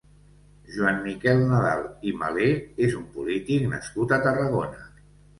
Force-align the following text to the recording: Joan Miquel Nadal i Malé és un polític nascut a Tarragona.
Joan 0.75 0.95
Miquel 1.01 1.41
Nadal 1.49 1.83
i 2.11 2.13
Malé 2.21 2.47
és 2.85 2.95
un 2.99 3.03
polític 3.17 3.67
nascut 3.75 4.15
a 4.17 4.19
Tarragona. 4.25 4.81